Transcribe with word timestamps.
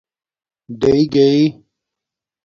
ڈِݶ 0.79 0.99
گݶ 1.13 1.27